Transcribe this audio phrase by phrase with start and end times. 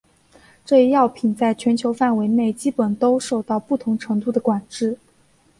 [0.65, 4.97] 这一药品在全球范围内基本都受到不同程度的管制。